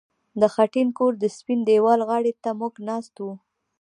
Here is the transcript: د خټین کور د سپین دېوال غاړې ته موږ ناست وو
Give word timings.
د 0.39 0.41
خټین 0.53 0.87
کور 0.97 1.13
د 1.19 1.25
سپین 1.37 1.59
دېوال 1.69 1.99
غاړې 2.09 2.33
ته 2.43 2.49
موږ 2.59 2.73
ناست 2.87 3.13
وو 3.23 3.33